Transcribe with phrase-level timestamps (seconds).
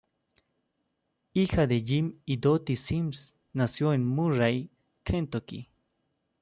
[1.33, 4.71] Hija de Jim y Dottie Sims, nació en Murray,
[5.03, 5.69] Kentucky.